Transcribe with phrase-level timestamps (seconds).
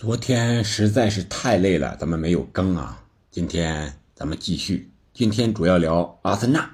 [0.00, 3.04] 昨天实在是太累了，咱们没有更啊。
[3.30, 6.70] 今天咱们继续，今天主要聊阿森纳，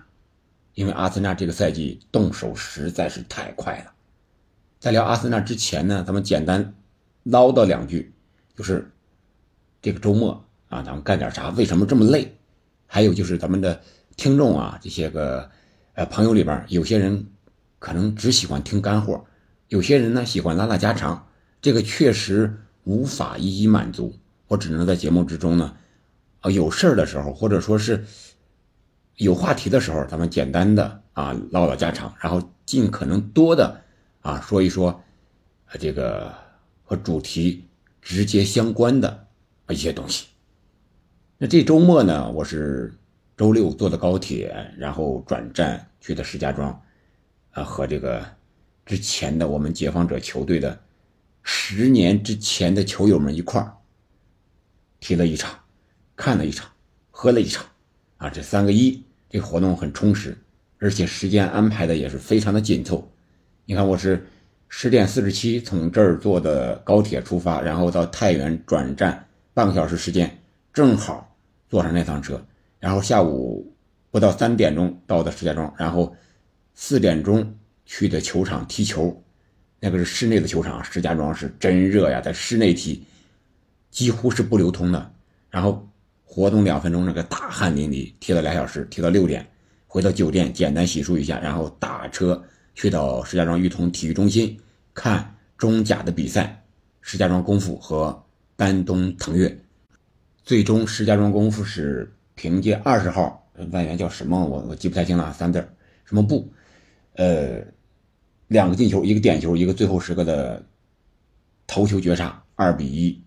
[0.75, 3.93] 因为阿森纳这个赛季动手实在是太快了。
[4.79, 6.73] 在聊阿森纳之前呢，咱们简单
[7.25, 8.15] 唠叨两句，
[8.54, 8.89] 就是
[9.82, 11.48] 这个周末啊，咱们干点啥？
[11.48, 12.32] 为什么这么累？
[12.86, 13.82] 还有就是咱们的
[14.16, 15.50] 听众啊，这些个
[15.95, 17.27] 呃朋友里边，有些人
[17.80, 19.27] 可能只喜欢听干货，
[19.66, 21.27] 有些人呢喜欢拉拉家常，
[21.61, 22.62] 这个确实。
[22.87, 24.14] 无法一一满足，
[24.46, 25.76] 我只能在节目之中呢，
[26.40, 28.04] 啊，有事儿的时候，或者说是
[29.17, 33.83] 有话题的时候，咱们简单的啊唠唠家常，然后尽可能多的
[34.20, 34.91] 啊说一说，
[35.67, 36.33] 啊这个
[36.84, 37.64] 和主题
[38.00, 39.27] 直接相关的
[39.69, 40.28] 一些东西。
[41.39, 42.95] 那这周末呢，我是
[43.37, 46.70] 周六坐的高铁，然后转站去的石家庄，
[47.50, 48.25] 啊和这个
[48.84, 50.78] 之前的我们解放者球队的。
[51.48, 53.73] 十年之前的球友们一块儿
[54.98, 55.56] 踢了一场，
[56.17, 56.69] 看了一场，
[57.12, 57.65] 喝了一场，
[58.17, 60.37] 啊，这三个一，这活动很充实，
[60.81, 63.09] 而且时间安排的也是非常的紧凑。
[63.65, 64.27] 你看，我是
[64.69, 70.42] 十点四十七从这儿坐的高铁出发，然后到太原转站，半个小时时间，
[70.73, 71.33] 正好
[71.69, 72.45] 坐上那趟车，
[72.81, 73.73] 然后下午
[74.11, 76.13] 不到三点钟到的石家庄，然后
[76.75, 79.23] 四点钟去的球场踢球。
[79.79, 83.05] 那个是室内的球场，石家庄是真热呀，在室内踢
[83.91, 85.13] 几乎是不流通的。
[85.51, 85.87] 然后
[86.25, 89.47] 活动两分钟，那个大汗淋漓，踢了俩小时，踢到六点，
[89.87, 92.43] 回到酒店简单洗漱一下，然后打车
[92.75, 94.59] 去到石家庄裕通体育中心
[94.95, 96.63] 看中甲的比赛，
[97.03, 98.25] 石家庄功夫和
[98.57, 99.57] 丹东腾跃。
[100.43, 105.59] 最终石家庄功夫是凭借二十号外援叫什么，我我记不太清了，三字
[106.07, 106.51] 什么布，
[107.17, 107.63] 呃。
[108.48, 110.64] 两个进球，一个点球，一个最后时刻的
[111.66, 113.20] 头球绝杀，二比一，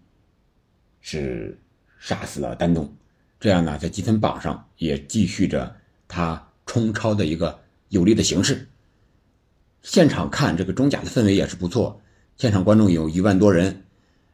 [1.02, 1.60] 是
[2.00, 2.90] 杀死了丹东。
[3.40, 5.76] 这样呢，在积分榜上也继续着
[6.08, 7.60] 他冲超的一个
[7.90, 8.68] 有利的形势。
[9.82, 12.02] 现场看这个中甲的氛围也是不错，
[12.38, 13.84] 现场观众有一万多人，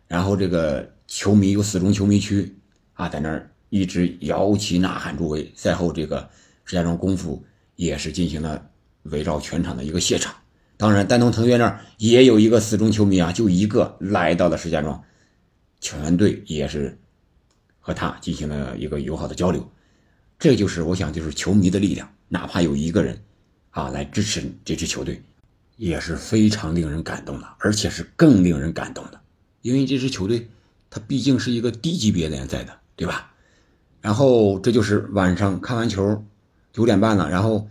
[0.07, 2.56] 然后这个球迷有死忠球迷区
[2.94, 5.51] 啊，在那儿一直摇旗呐喊助威。
[5.56, 6.28] 赛后，这个
[6.63, 7.44] 石家庄功夫
[7.75, 8.69] 也是进行了
[9.03, 10.35] 围绕全场的一个谢场。
[10.78, 15.02] 当然，丹东腾跃那儿也有一个死忠球迷啊，就一个来到了石家庄，
[15.80, 17.00] 全队也是
[17.80, 19.72] 和他进行了一个友好的交流。
[20.38, 23.18] 这就是我想，就是球迷的力量，哪怕有一个人
[23.69, 25.24] 啊来支持这支球队，
[25.78, 29.22] 也是非常令人感动的，而且是更令人感动的，
[29.62, 30.50] 因为这支球队
[30.90, 33.31] 它毕竟是一个低级别联赛的，对吧？
[34.02, 36.25] 然后这就是晚上看完球，
[36.74, 37.69] 九点半了，然后。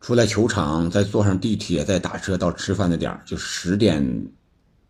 [0.00, 4.26] 出来球场，再坐上地铁，再打车到吃饭的点就十点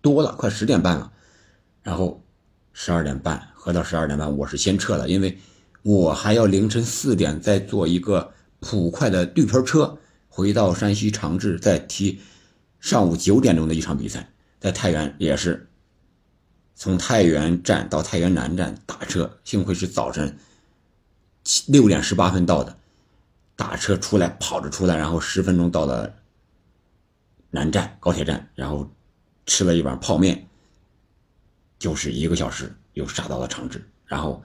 [0.00, 1.10] 多了，快十点半了。
[1.82, 2.22] 然后
[2.72, 5.38] 十二点半喝到十二点半，我是先撤了，因为
[5.82, 9.98] 我还要凌晨四点再坐一个普快的绿皮车
[10.28, 12.20] 回到山西长治，再踢
[12.78, 14.30] 上午九点钟的一场比赛。
[14.60, 15.68] 在太原也是
[16.74, 20.36] 从太原站到太原南站打车，幸亏是早晨
[21.44, 22.77] 七六点十八分到的。
[23.58, 26.14] 打车出来，跑着出来，然后十分钟到了
[27.50, 28.88] 南站高铁站，然后
[29.46, 30.46] 吃了一碗泡面，
[31.76, 34.40] 就是一个小时又杀到了长治，然后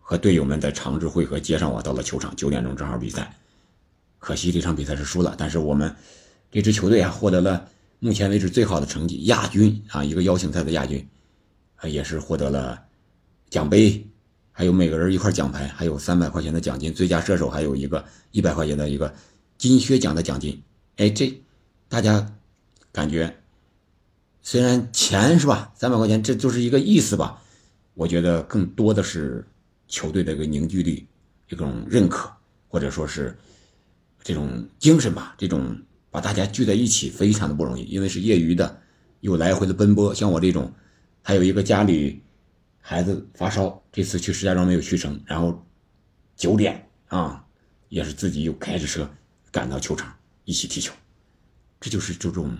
[0.00, 3.30] 和队友们在长治汇合，接上我到了球场，九点钟正好比赛。
[4.18, 5.94] 可惜这场比赛是输了，但是我们
[6.50, 11.06] 这支球队啊获得了目前为止最好的成绩，亚军啊，一个邀请赛的亚军，
[11.76, 12.82] 啊也是获得了
[13.50, 14.02] 奖杯。
[14.56, 19.12] 还有每个人一块奖牌，还有三百块钱的奖金，最佳射手还有一个一百块钱的一个
[19.58, 20.62] 金靴奖的奖金。
[20.96, 21.42] 哎，这
[21.88, 22.32] 大家
[22.92, 23.36] 感觉
[24.42, 27.42] 虽然钱是吧，三百块钱这就是一个意思吧？
[27.94, 29.44] 我觉得更多的是
[29.88, 31.04] 球队的一个凝聚力，
[31.48, 32.30] 一种认可，
[32.68, 33.36] 或者说是
[34.22, 35.34] 这种精神吧。
[35.36, 35.76] 这种
[36.12, 38.80] 把大家聚在一起非常的不容易，因为是业余的，
[39.18, 40.14] 有来回的奔波。
[40.14, 40.72] 像我这种，
[41.22, 42.20] 还有一个家里。
[42.86, 45.66] 孩子发烧，这次去石家庄没有去成，然后
[46.36, 47.42] 九点啊，
[47.88, 49.08] 也是自己又开着车
[49.50, 50.14] 赶到球场
[50.44, 50.92] 一起踢球，
[51.80, 52.54] 这就是这种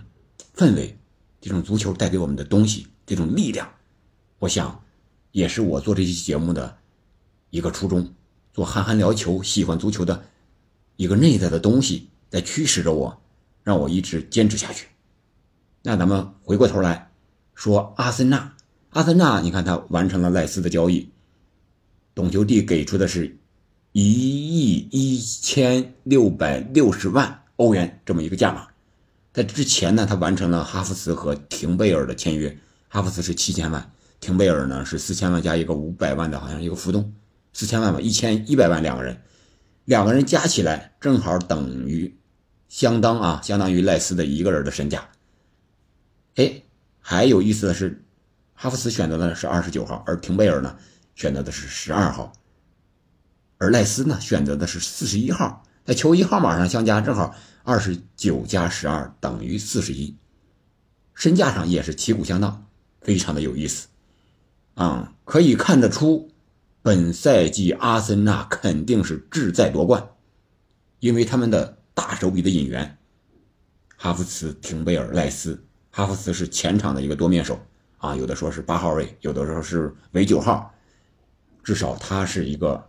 [0.55, 0.97] 氛围，
[1.39, 3.71] 这种足球带给我们的东西，这种力量，
[4.39, 4.83] 我想
[5.31, 6.75] 也是我做这期节目的
[7.51, 8.11] 一个初衷，
[8.51, 10.25] 做憨憨聊球、喜欢足球的
[10.95, 13.21] 一个内在的东西，在驱使着我，
[13.61, 14.87] 让我一直坚持下去。
[15.83, 17.11] 那咱们回过头来
[17.53, 18.53] 说阿森纳。
[18.95, 21.09] 阿森纳，你看他完成了赖斯的交易，
[22.13, 23.37] 懂球帝给出的是
[23.91, 28.69] 一亿一千六百六十万欧元这么一个价码。
[29.33, 32.57] 在之前呢，他完成了哈弗茨和廷贝尔的签约，
[32.87, 37.13] 哈弗茨是七千万，廷贝尔呢是四千万加一个五百万的，好像一个浮动，
[37.51, 39.21] 四千万吧，一千一百万两个人，
[39.83, 42.15] 两个人加起来正好等于
[42.69, 45.09] 相当啊，相当于赖斯的一个人的身价。
[46.35, 46.61] 哎，
[47.01, 48.04] 还有意思的是，
[48.55, 50.75] 哈弗茨选择的是二十九号，而廷贝尔呢
[51.13, 52.33] 选择的是十二号，
[53.57, 60.15] 而赖斯呢选择的是四十一号，在球衣号码上相加正好二十九加十二等于四十一，
[61.13, 62.65] 身价上也是旗鼓相当，
[63.01, 63.87] 非常的有意思。
[64.75, 66.31] 啊，可以看得出，
[66.81, 70.09] 本赛季阿森纳肯定是志在夺冠，
[70.99, 72.97] 因为他们的大手笔的引援，
[73.97, 75.61] 哈弗茨、廷贝尔、赖斯。
[75.91, 77.57] 哈弗茨是前场的一个多面手
[78.05, 80.71] 啊，有的说是八号位，有的说是为九号，
[81.63, 82.87] 至少他是一个，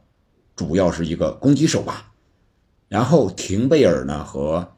[0.54, 2.12] 主要是一个攻击手吧。
[2.88, 4.76] 然后廷贝尔呢和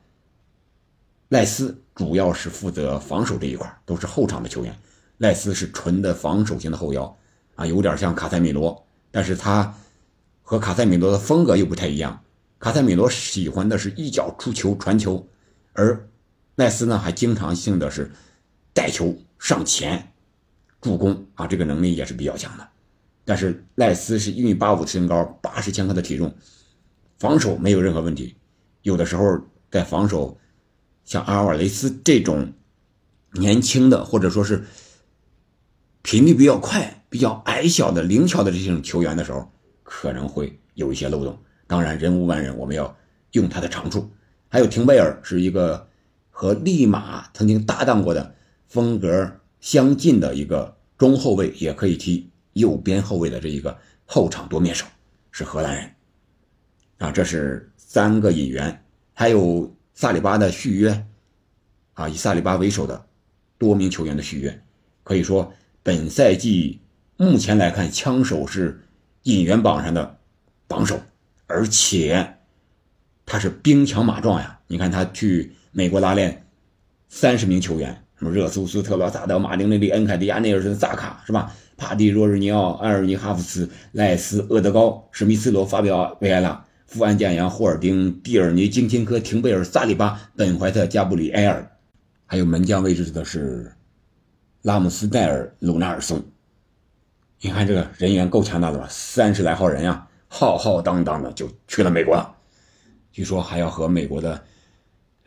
[1.29, 4.79] 赖斯主要是负责防守这一块，都是后场的球员。
[5.17, 7.19] 赖斯是纯的防守型的后腰
[7.57, 9.75] 啊，有点像卡塞米罗，但是他
[10.43, 12.23] 和卡塞米罗的风格又不太一样。
[12.61, 15.27] 卡塞米罗喜欢的是一脚出球传球，
[15.73, 16.09] 而。
[16.57, 18.11] 赖斯呢，还经常性的是
[18.75, 20.13] 带球上前
[20.89, 22.67] 助攻啊，这个能力也是比较强的。
[23.27, 26.35] 但是赖斯是一米八五的身高，八十千克的体重，
[27.19, 28.35] 防守没有任何问题。
[28.81, 29.39] 有的时候
[29.71, 30.39] 在防守
[31.05, 32.51] 像阿尔瓦雷斯这种
[33.33, 34.65] 年轻的，或者说是
[36.01, 39.47] 频率比较快、比较矮小的、灵巧的这种球员的时候，
[39.83, 41.39] 可能会有一些漏洞。
[41.67, 42.97] 当然，人无完人，我们要
[43.33, 44.11] 用他的长处。
[44.49, 45.87] 还有廷贝尔是一个。
[46.41, 48.37] 和利马曾经搭档过的
[48.69, 54.85] 风格相近的一个中后卫，也可以踢右边后卫的这一个后场多面手，
[55.31, 55.91] 是荷兰人。
[56.99, 58.85] 啊，这是三个引援，
[59.15, 61.07] 还有萨里巴的续约，
[61.95, 63.07] 啊，以萨里巴为首的
[63.57, 64.63] 多名球员的续约，
[65.05, 66.81] 可以说本赛季
[67.17, 68.83] 目前来看，枪手是
[69.23, 70.19] 引援榜上的
[70.67, 71.01] 榜首，
[71.47, 72.37] 而且
[73.25, 75.55] 他是兵强马壮呀，你看他去。
[75.71, 76.47] 美国拉练
[77.09, 81.55] 三十名球员，什么热苏斯、特罗萨德、马丁内利、恩凯迪亚、内尔森、萨卡，是吧？
[81.77, 91.65] 帕蒂、若日尼奥、埃尔尼、哈弗茨、赖斯、厄德高、史密斯罗、发表、维埃拉、富安健洋、霍尔丁、蒂尔尼、金钦科、廷贝尔、萨里巴、本怀特、加布里埃尔，
[92.27, 93.73] 还有门将位置的是
[94.63, 96.21] 拉姆斯戴尔、鲁纳尔松。
[97.41, 98.89] 你看这个人员够强大的吧？
[98.91, 102.35] 三十来号人呀，浩浩荡荡的就去了美国了。
[103.13, 104.43] 据说还要和美国的。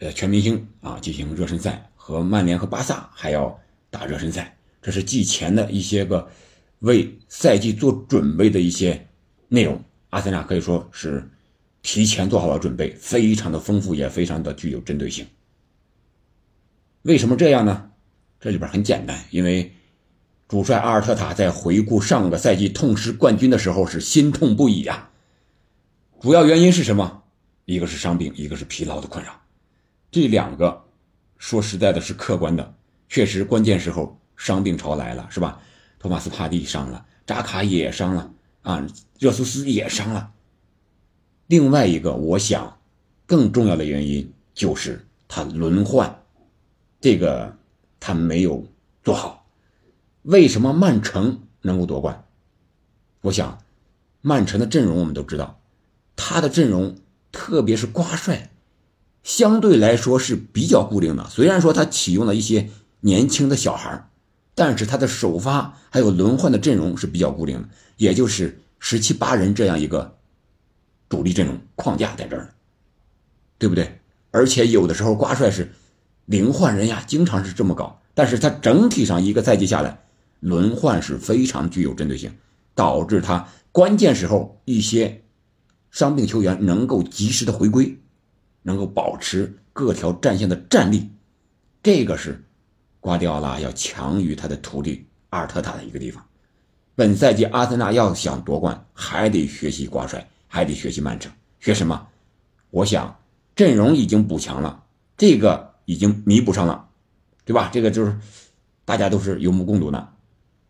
[0.04, 3.60] 呃，全明星啊，进行热身赛，和曼联和巴萨还要
[3.92, 6.28] 打热身赛，这是季前的一些个
[6.80, 9.08] 为赛季做准备的一些
[9.50, 9.80] 内容。
[10.10, 11.30] 阿森纳可以说是
[11.84, 15.28] 提前做好了准备，非常的丰富，也非常的具有针对性。
[17.04, 17.92] 为什么这样呢？
[18.40, 19.72] 这里边很简单，因为
[20.48, 25.12] 主帅阿尔特塔在回顾上个赛季痛失冠军的时候是心痛不已啊。
[26.20, 27.22] 主要原因是什么？
[27.66, 29.40] 一个是伤病，一个是疲劳的困扰。
[30.10, 30.84] 这两个，
[31.42, 32.76] 说实在的，是客观的，
[33.10, 35.60] 确实关键时候伤病潮来了，是吧？
[35.98, 40.32] 托马斯帕蒂伤了，扎卡也伤了，啊，热苏斯也伤了。
[41.48, 42.78] 另外一个，我想
[43.26, 46.22] 更重要的原因就是他轮换，
[47.02, 47.58] 这个
[48.00, 48.64] 他没有
[49.04, 49.48] 做好。
[50.22, 52.24] 为什么曼城能够夺冠？
[53.22, 53.58] 我想，
[54.22, 55.60] 曼城的阵容我们都知道，
[56.16, 56.96] 他的阵容，
[57.32, 58.52] 特别是瓜帅。
[59.24, 62.70] 相对来说是比较固定的，虽然说他启用了一些
[63.02, 64.10] 年轻的小孩
[64.56, 70.18] 但是他的首发还有轮换的阵容是比较固定的，也就是十七八人这样一个
[71.08, 72.54] 主力阵容框架在这儿，
[73.58, 74.00] 对不对？
[74.32, 75.72] 而且有的时候瓜帅是
[76.26, 80.04] 零换人呀，经常是这么搞，但是他整体上一个赛季下来，
[80.40, 82.34] 轮换是非常具有针对性，
[82.76, 85.24] 导致他关键时候一些
[85.92, 87.98] 伤病球员能够及时的回归。
[88.62, 91.10] 能够保持各条战线的战力，
[91.82, 92.44] 这个是
[93.00, 96.24] 瓜迪奥拉要强于他的徒弟阿尔特塔的一个地方。
[96.94, 101.32] 本赛季阿森纳要想夺冠，还得学习瓜帅，还得学习曼城。
[101.60, 102.08] 学什么？
[102.70, 103.18] 我想
[103.56, 104.84] 阵容已经补强了，
[105.18, 106.88] 这个已经弥补上了，
[107.46, 107.70] 对吧？
[107.74, 108.16] 这个就是
[108.86, 110.14] 大家都是有目共睹的。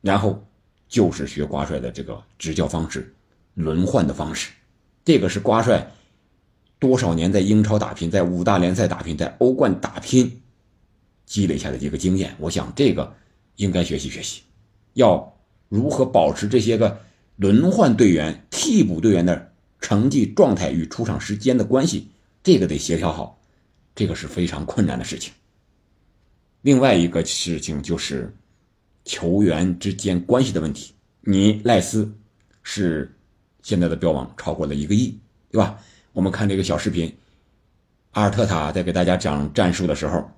[0.02, 0.44] 然后
[0.88, 3.14] 就是学瓜帅的这个执教方式，
[3.56, 4.52] 轮换的方式，
[5.04, 5.92] 这个是瓜帅。
[6.82, 10.42] 多少年在英超打拼，在五大联赛打拼，在欧冠打拼，
[11.28, 13.16] 积累下的一个经验，我想这个
[13.58, 14.42] 应该学习学习。
[14.94, 15.38] 要
[15.70, 17.00] 如何保持这些个
[17.36, 22.08] 轮换队员、替补队员的成绩状态与出场时间的关系，
[22.42, 23.40] 这个得协调好，
[23.94, 25.32] 这个是非常困难的事情。
[26.64, 28.36] 另外一个事情就是，
[29.06, 30.96] 球员之间关系的问题。
[31.22, 32.12] 你赖斯
[32.64, 33.16] 是
[33.62, 35.16] 现在的标王，超过了一个亿，
[35.52, 35.80] 对吧？
[36.14, 37.16] 我们看这个小视频，
[38.12, 40.30] 阿尔特塔在给大家讲战术的时候，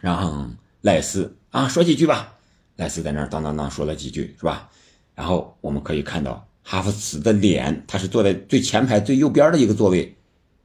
[0.00, 2.34] 让赖斯啊说几句吧。
[2.74, 4.68] 赖斯在那儿当当当说了几句，是吧？
[5.14, 10.16] 然后我们可以看到哈弗茨的脸，他是坐在最前排最右边的一个座位，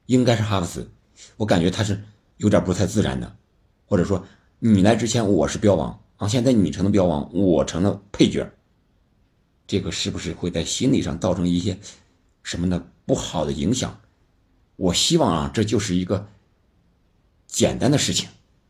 [0.06, 0.90] 应该是哈弗茨。
[1.36, 2.02] 我感觉他是
[2.38, 3.36] 有点不太自然的，
[3.86, 4.26] 或者说
[4.58, 8.50] 你来之前我是标王啊，现在你成了标王，我成了配角。
[9.68, 11.78] 这个是不是会在心理上造成一些
[12.42, 13.96] 什么的不好的影响？
[14.76, 16.28] 我希望啊，这就是一个
[17.46, 18.28] 简单的事情。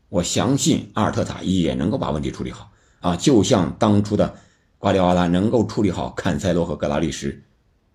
[0.09, 4.35] 我相信阿尔特塔也能够把问题处理好啊，就像当初的
[4.77, 7.41] 瓜迪奥拉能够处理好坎塞洛和格拉利什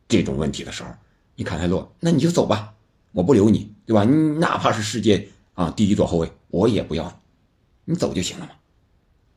[0.08, 0.90] 这种问题的时候，
[1.36, 2.74] 你坎塞洛，那你就走吧，
[3.12, 4.04] 我不留你，对吧？
[4.04, 7.20] 你哪怕是世界啊第一左后卫，我也不要，
[7.84, 8.52] 你走就行了嘛。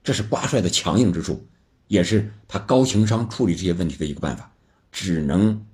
[0.04, 1.46] 这是瓜帅的强硬之处。
[1.88, 4.50] 也是他高情商处理这些问题的一个办法，
[4.94, 5.66] 只能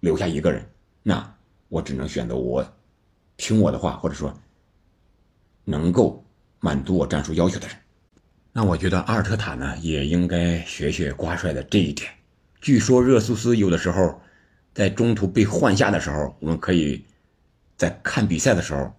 [0.00, 0.66] 留下一个人，
[1.02, 1.35] 那
[1.76, 2.66] 我只能选择我
[3.36, 4.32] 听我的话，或者说
[5.62, 6.24] 能够
[6.58, 7.76] 满足我战术要求的人。
[8.50, 12.10] 那我觉得阿尔特塔呢也应该学学瓜帅的这一点。
[12.62, 14.18] 据说热苏斯有的时候
[14.72, 17.04] 在中途被换下的时候，我们可以
[17.76, 18.90] 在看比赛的时候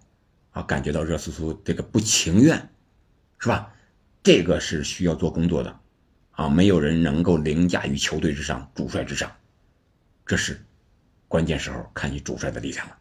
[0.51, 2.69] 啊感觉到热苏斯这个不情愿，
[3.39, 3.73] 是吧？
[4.21, 5.79] 这个是需要做工作的。
[6.33, 9.31] 啊，没有人能够凌驾于球队之上、主帅之上，
[10.27, 10.63] 这是
[11.27, 12.97] 关键时候看你主帅的力量了。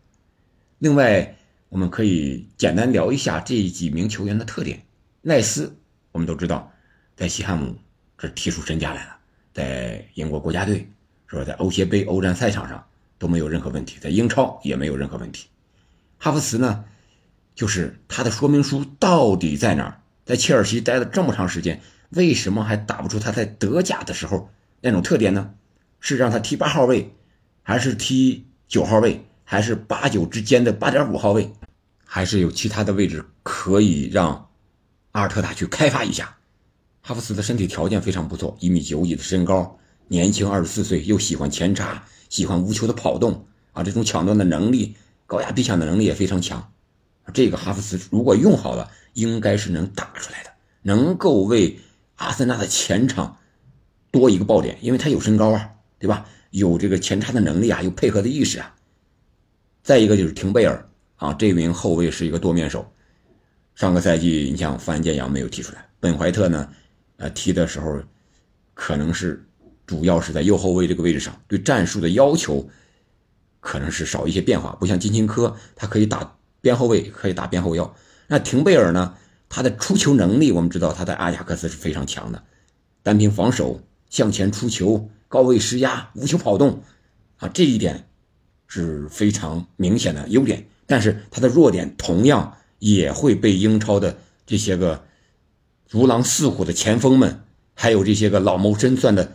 [0.79, 1.37] 另外，
[1.69, 4.83] 我们可以简单聊一下这几名球员的特点。
[5.23, 5.75] 赖斯，
[6.13, 6.73] 我们都知道，
[7.17, 7.77] 在西汉姆
[8.19, 9.17] 这踢出身价来了，
[9.53, 10.89] 在英国国家队，
[11.27, 11.45] 是吧？
[11.45, 12.85] 在欧协杯、欧战赛场上
[13.19, 15.49] 都没有任何问题，在英超也没有任何问题。
[16.19, 16.85] 哈弗茨呢，
[17.55, 20.01] 就是他的说明书到底在哪儿？
[20.25, 21.81] 在切尔西待了这么长时间。
[22.11, 24.49] 为什么还打不出他在德甲的时候
[24.81, 25.55] 那种特点呢？
[25.99, 27.13] 是让他踢八号位，
[27.69, 31.51] 还是踢九号位，还是八九之间的八点五号位，
[32.05, 34.49] 还是有其他的位置可以让
[35.11, 36.37] 阿尔特塔去开发一下？
[37.03, 44.95] 哈弗茨的身体条件非常不错，一米九几的身高，年轻二十四岁，又喜欢前插，喜欢无球的跑动啊，这种抢断的能力，
[45.27, 46.73] 高压逼抢的能力也非常强。
[47.35, 50.51] 这个哈弗茨如果用好了，应该是能打出来的，
[50.83, 51.81] 能够为。
[52.15, 53.37] 阿森纳的前场
[54.11, 56.25] 多一个爆点，因为他有身高啊，对吧？
[56.51, 58.75] 有这个前插的能力啊，有配合的意识啊。
[59.83, 62.91] 再一个就是廷贝尔啊，这名后卫是一个多面手。
[63.75, 66.69] 上个赛季你像范建阳没有踢出来，本怀特呢，
[67.17, 68.01] 呃，踢的时候
[68.75, 69.45] 可能是
[69.87, 72.69] 主要是在右后卫这个位置上，对战术的要求
[73.61, 77.95] 可能是少一些变化，不像金琴科，他可以打边后卫，可以打边后腰。
[78.27, 79.15] 那廷贝尔呢？
[79.49, 82.43] 他的出球能力，我们知道他在阿贾克斯是非常强的，
[83.05, 86.83] 单凭防守、向前出球、高位施压、无球跑动，
[87.37, 88.09] 啊，这一点
[88.67, 90.67] 是非常明显的优点。
[90.87, 95.05] 但是他的弱点同样也会被英超的这些个
[95.89, 97.43] 如狼似虎的前锋们，
[97.75, 99.33] 还有这些个老谋深算的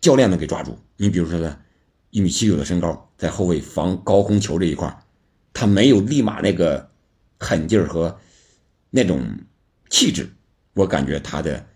[0.00, 0.78] 教练们给抓住。
[0.96, 1.58] 你比如说呢，
[2.10, 5.02] 一米七九的身高，在后卫防高空球这一块
[5.52, 6.90] 他没有立马那个
[7.38, 8.18] 狠劲儿和
[8.90, 9.24] 那种。
[9.94, 10.26] 气质，
[10.72, 11.66] 我感觉他的，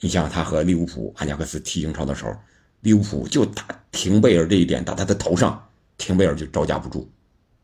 [0.00, 2.32] 你像他和利物浦、阿贾克斯踢英超的时候，
[2.80, 7.10] 利物浦就打廷贝尔这一点，打他的头上，廷贝尔就招架不住。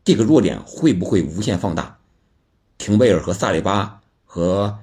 [0.03, 1.97] 这个弱点会不会无限放大？
[2.77, 4.77] 廷贝尔和萨里巴和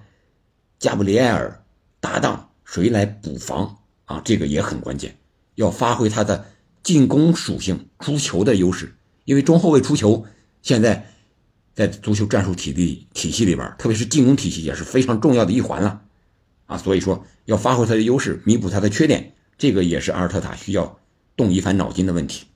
[0.78, 1.64] 加布里埃尔
[2.00, 4.20] 搭档，谁来补防啊？
[4.24, 5.16] 这个也很关键，
[5.54, 6.44] 要发挥他的
[6.82, 10.24] 进攻属性、出球的优势，因为中后卫出球
[10.62, 11.10] 现在。
[11.76, 16.02] 在足球战术体系体系里边，特别是进攻体系也是非常重要的一环了，
[16.66, 21.00] 啊，所以说要发挥他的优势，弥补他的缺点，这个也是阿尔特塔需要
[21.36, 22.46] 动一番脑筋的问题。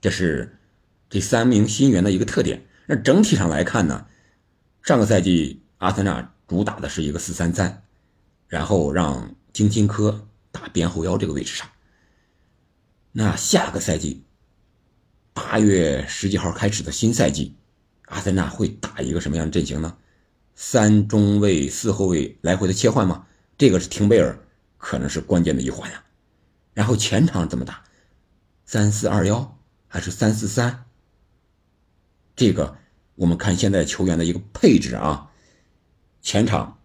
[0.00, 0.58] 这是
[1.08, 2.66] 这三名新援的一个特点。
[2.86, 4.06] 那整体上来看呢，
[4.82, 7.82] 上个赛季阿森纳主打的是一个四三三，
[8.46, 11.68] 然后让金琴科打边后腰这个位置上。
[13.12, 14.24] 那下个赛季
[15.32, 17.56] 八月十几号开始的新赛季。
[18.06, 19.96] 阿森纳会打一个什么样的阵型呢？
[20.54, 23.26] 三中卫、四后卫来回的切换吗？
[23.58, 24.38] 这个是廷贝尔
[24.86, 26.00] 可能是关键的一环呀。
[26.72, 27.82] 然后前场怎么打？
[28.66, 30.84] 三四二幺还是三四三？
[32.36, 32.76] 这个
[33.16, 35.28] 我们看现在球员的一个配置啊。
[36.22, 36.78] 前场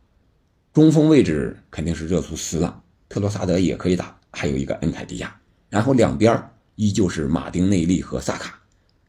[0.73, 5.39] 中锋位置肯定是热苏斯了，特罗萨德也可以打，还有一个恩凯迪亚。
[5.69, 6.43] 然后两边
[6.77, 8.59] 依旧是马丁内利和萨卡，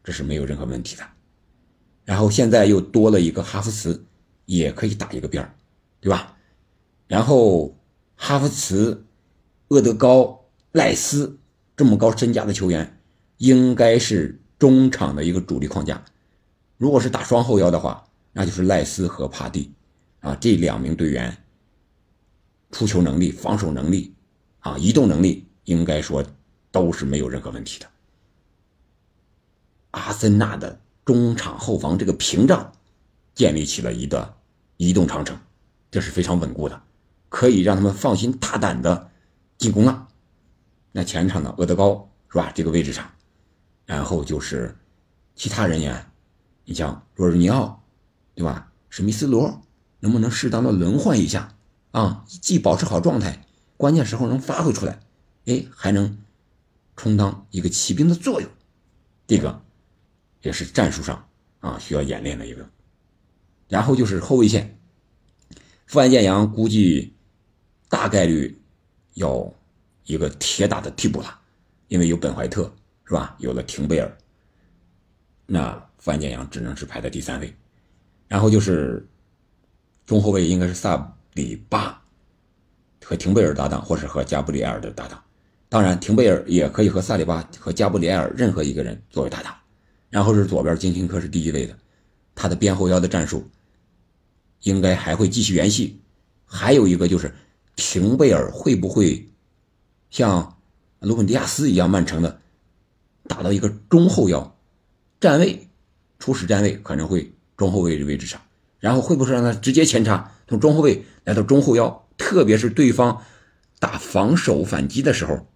[0.05, 1.03] 这是没有任何问题的。
[2.05, 4.05] 然后现在又多了一个哈弗茨，
[4.45, 5.51] 也可以打一个边，
[5.99, 6.37] 对吧？
[7.07, 7.75] 然后
[8.25, 9.05] 哈弗茨、
[9.67, 11.41] 厄德高、赖斯
[11.77, 13.01] 这么高身价的球员，
[13.39, 16.05] 应该是中场的一个主力框架。
[16.79, 19.73] 如果是打双后腰的话，那就是赖斯和帕蒂
[20.21, 21.37] 啊这两名队员，
[22.71, 24.15] 出球能力、防守能力
[24.61, 26.25] 啊、移动能力，应该说
[26.71, 27.87] 都是没有任何问题的。
[29.91, 32.73] 阿森纳的中场后防这个屏障
[33.35, 34.33] 建立起了一个
[34.77, 35.37] 移动长城，
[35.91, 36.81] 这是非常稳固的，
[37.33, 39.11] 可以让他们放心大胆的
[39.57, 40.07] 进攻了。
[40.93, 42.53] 那前场的厄德高是吧？
[42.55, 43.11] 这个位置上，
[43.87, 44.77] 然后就是
[45.35, 46.07] 其他人员，
[46.67, 47.83] 你像若日尼奥，
[48.35, 48.71] 对吧？
[48.91, 49.63] 史密斯罗
[50.01, 51.55] 能不能适当的轮换一下
[51.93, 52.23] 啊？
[52.29, 53.47] 既保持好状态，
[53.79, 55.01] 关键时候能发挥出来，
[55.47, 56.19] 哎，还能
[56.97, 58.51] 充当一个骑兵的作用，
[59.27, 59.63] 这个。
[60.43, 61.27] 也是战术上
[61.61, 62.69] 啊需要演练的一个，
[63.69, 64.77] 然后就是后卫线，
[65.87, 67.15] 富安健阳估计
[67.93, 68.59] 大概率
[69.17, 69.53] 要
[70.05, 71.39] 一个铁打的替补了，
[71.89, 73.37] 因为有本怀特是吧？
[73.39, 74.11] 有了廷贝尔，
[75.45, 77.55] 那范建阳只能是排在第三位，
[78.29, 79.07] 然后就是
[80.07, 82.03] 中后卫应该是萨里巴
[83.05, 85.23] 和廷贝尔搭档，或是和加布里埃尔的搭档，
[85.69, 89.55] 当然廷贝尔也可以和萨里巴和加布里埃尔任何一个人作为搭档。
[90.09, 91.77] 然后是左边金琴科是第一位的，
[92.35, 93.47] 他的边后腰的战术
[94.63, 96.01] 应该还会继续延续。
[96.47, 97.31] 还有一个就是
[97.77, 99.31] 廷贝尔会不会
[100.11, 100.59] 像
[101.01, 102.41] 卢本迪亚斯一样曼城的
[103.29, 104.57] 打到一个中后腰
[105.21, 105.69] 站位，
[106.19, 108.41] 初始站位可能会中后卫的位置上，
[108.79, 112.09] 然后会不会让他直接前插从中后卫来到中后腰？
[112.19, 113.21] 特别是对方
[113.81, 115.47] 打防守反击的时候，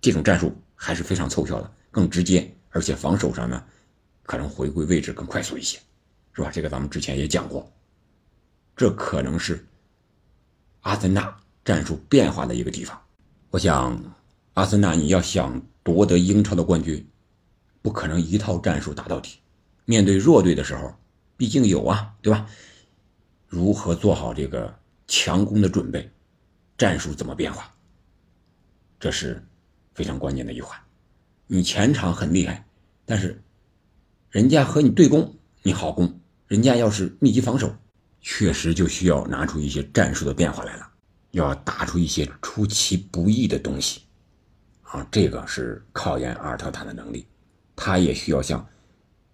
[0.00, 2.54] 这种战术还是非常凑巧的，更直接。
[2.70, 3.62] 而且防守上呢，
[4.22, 5.78] 可能回归位置更快速一些，
[6.32, 6.50] 是吧？
[6.50, 7.70] 这个咱们之前也讲过，
[8.74, 9.62] 这可能是
[10.82, 13.00] 阿森纳战术变化的一个地方。
[13.50, 14.00] 我想，
[14.54, 17.04] 阿森纳你要想夺得英超的冠军，
[17.80, 19.38] 不可能一套战术打到底。
[19.84, 20.94] 面对弱队的时候，
[21.36, 22.46] 毕竟有啊，对吧？
[23.48, 24.74] 如何做好这个
[25.06, 26.10] 强攻的准备，
[26.78, 27.72] 战术怎么变化，
[28.98, 29.44] 这是
[29.94, 30.78] 非常关键的一环。
[31.46, 32.64] 你前场很厉害，
[33.04, 33.42] 但是
[34.30, 36.08] 人家和你对攻，你好攻；
[36.48, 37.76] 人家要是密集防守，
[38.22, 40.88] 确实就需要拿出一些战术的变化来了，
[41.32, 44.02] 要打出一些出其不意的东西。
[44.82, 47.26] 啊，这个是考验阿尔特塔的能力，
[47.76, 48.66] 他也需要像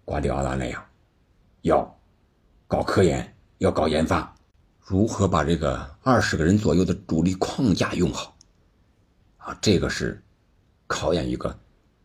[0.03, 0.83] 瓜迪奥拉那样，
[1.61, 1.99] 要
[2.67, 4.35] 搞科研，要搞研发，
[4.79, 8.35] 如何把这个二十个人左右的主力框架用好。
[9.37, 10.21] 啊，这个是
[10.87, 11.57] 考验一个。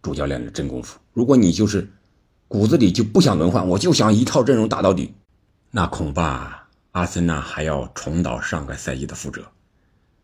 [0.03, 0.99] 主教练的真功夫。
[1.15, 1.91] 如果你就是
[2.47, 5.15] 骨子里就不想轮换，我就想一套阵容打到底，
[5.71, 6.64] 那恐怕
[6.95, 9.51] 阿森纳还要重蹈上个赛季的覆辙。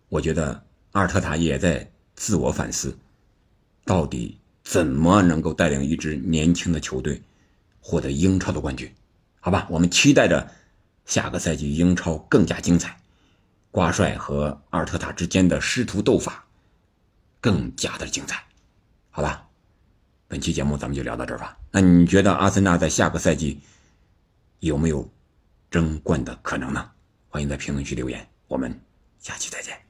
[0.08, 2.96] 我觉得阿尔特塔也在自我反思，
[3.84, 7.20] 到底怎么能够带领一支年轻的球队
[7.80, 8.88] 获得英超的冠军？
[9.40, 10.48] 好吧，我们期待着
[11.06, 12.96] 下个赛季英超更加精彩，
[13.72, 16.44] 瓜帅和阿尔特塔之间的师徒斗法
[17.40, 18.44] 更加的精彩。
[19.10, 19.44] 好吧。
[20.28, 21.58] 本期节目咱们就聊到这儿吧。
[21.72, 23.58] 那你觉得阿森纳在下个赛季
[24.60, 25.10] 有没有
[25.70, 26.90] 争冠的可能呢？
[27.28, 28.28] 欢迎在评论区留言。
[28.48, 28.78] 我们
[29.20, 29.89] 下期再见。